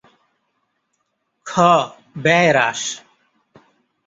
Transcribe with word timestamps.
খ. 1.45 1.51
ব্যয় 2.23 2.49
হ্রাস 2.51 2.81